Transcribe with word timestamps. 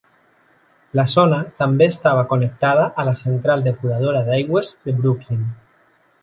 La 0.99 1.03
zona 1.15 1.37
també 1.63 1.87
estava 1.93 2.23
connectada 2.31 2.87
a 3.03 3.05
la 3.11 3.13
central 3.21 3.67
depuradora 3.69 4.25
d'aigües 4.31 4.73
de 4.89 4.97
Brooklyn. 5.05 5.47